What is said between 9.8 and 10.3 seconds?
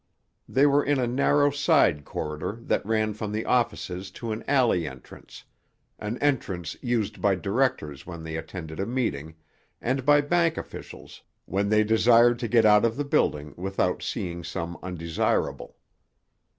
by